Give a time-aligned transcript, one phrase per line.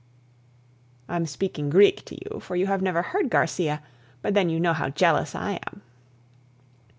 [1.07, 3.83] I'm speaking Greek to you, for you never heard Garcia,
[4.23, 5.83] but then you know how jealous I am!